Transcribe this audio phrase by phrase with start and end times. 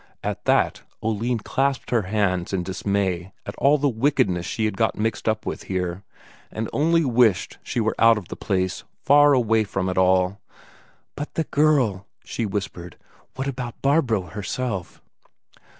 [0.23, 4.97] At that, Oline clasped her hands in dismay at all the wickedness she had got
[4.97, 6.01] mixed up with here,
[6.49, 10.41] and only wished she were out of the place, far away from it all.
[11.15, 12.97] "But the girl," she whispered,
[13.35, 15.03] "what about Barbro herself?"